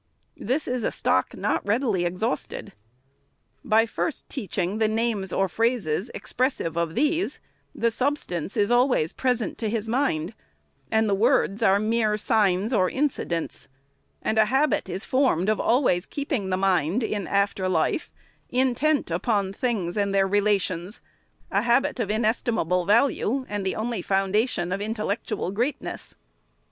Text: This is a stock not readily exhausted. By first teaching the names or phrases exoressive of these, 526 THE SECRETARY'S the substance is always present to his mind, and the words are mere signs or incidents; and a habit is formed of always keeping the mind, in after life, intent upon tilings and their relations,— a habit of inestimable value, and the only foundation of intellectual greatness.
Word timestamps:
This 0.39 0.67
is 0.67 0.81
a 0.81 0.91
stock 0.91 1.37
not 1.37 1.63
readily 1.63 2.05
exhausted. 2.05 2.73
By 3.63 3.85
first 3.85 4.27
teaching 4.29 4.79
the 4.79 4.87
names 4.87 5.31
or 5.31 5.47
phrases 5.47 6.09
exoressive 6.15 6.75
of 6.75 6.95
these, 6.95 7.39
526 7.75 7.75
THE 7.83 7.91
SECRETARY'S 7.91 7.93
the 7.93 7.97
substance 7.97 8.57
is 8.57 8.71
always 8.71 9.13
present 9.13 9.59
to 9.59 9.69
his 9.69 9.87
mind, 9.87 10.33
and 10.89 11.07
the 11.07 11.13
words 11.13 11.61
are 11.61 11.79
mere 11.79 12.17
signs 12.17 12.73
or 12.73 12.89
incidents; 12.89 13.67
and 14.23 14.39
a 14.39 14.45
habit 14.45 14.89
is 14.89 15.05
formed 15.05 15.49
of 15.49 15.59
always 15.59 16.07
keeping 16.07 16.49
the 16.49 16.57
mind, 16.57 17.03
in 17.03 17.27
after 17.27 17.69
life, 17.69 18.09
intent 18.49 19.11
upon 19.11 19.53
tilings 19.53 19.97
and 19.97 20.15
their 20.15 20.25
relations,— 20.25 20.99
a 21.51 21.61
habit 21.61 21.99
of 21.99 22.09
inestimable 22.09 22.85
value, 22.87 23.45
and 23.47 23.63
the 23.63 23.75
only 23.75 24.01
foundation 24.01 24.71
of 24.71 24.81
intellectual 24.81 25.51
greatness. 25.51 26.15